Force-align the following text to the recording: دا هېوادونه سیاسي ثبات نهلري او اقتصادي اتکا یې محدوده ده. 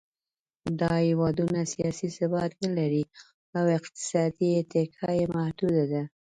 دا 0.79 0.93
هېوادونه 1.07 1.59
سیاسي 1.73 2.07
ثبات 2.17 2.51
نهلري 2.61 3.03
او 3.57 3.65
اقتصادي 3.77 4.49
اتکا 4.61 5.09
یې 5.19 5.25
محدوده 5.35 5.83
ده. 5.91 6.03